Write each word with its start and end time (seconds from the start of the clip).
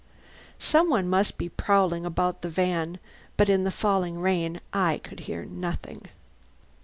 Some 0.57 0.89
one 0.89 1.07
must 1.07 1.37
be 1.37 1.47
prowling 1.47 2.07
about 2.07 2.41
the 2.41 2.49
van, 2.49 2.97
but 3.37 3.49
in 3.49 3.65
the 3.65 3.69
falling 3.69 4.17
rain 4.19 4.59
I 4.73 4.97
could 4.97 5.19
hear 5.19 5.45
nothing. 5.45 6.05